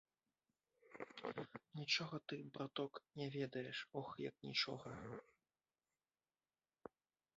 Нічога 1.81 2.15
ты, 2.33 2.39
браток, 2.57 2.93
не 3.21 3.27
ведаеш, 3.37 3.77
ох, 4.03 4.09
як 4.29 4.35
нічога! 4.49 4.97